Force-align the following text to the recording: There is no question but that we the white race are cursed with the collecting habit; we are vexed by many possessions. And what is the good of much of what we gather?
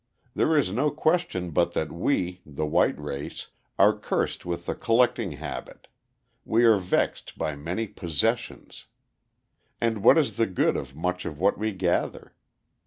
There 0.33 0.57
is 0.57 0.71
no 0.71 0.89
question 0.89 1.51
but 1.51 1.73
that 1.73 1.91
we 1.91 2.41
the 2.43 2.65
white 2.65 2.99
race 2.99 3.49
are 3.77 3.95
cursed 3.95 4.47
with 4.47 4.65
the 4.65 4.73
collecting 4.73 5.33
habit; 5.33 5.87
we 6.43 6.63
are 6.63 6.77
vexed 6.79 7.37
by 7.37 7.55
many 7.55 7.85
possessions. 7.85 8.87
And 9.79 10.03
what 10.03 10.17
is 10.17 10.37
the 10.37 10.47
good 10.47 10.75
of 10.75 10.95
much 10.95 11.23
of 11.27 11.39
what 11.39 11.55
we 11.59 11.71
gather? 11.71 12.33